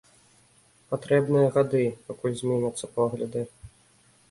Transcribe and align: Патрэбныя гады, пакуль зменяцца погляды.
Патрэбныя 0.93 1.51
гады, 1.59 1.83
пакуль 2.09 2.35
зменяцца 2.41 2.93
погляды. 2.99 3.47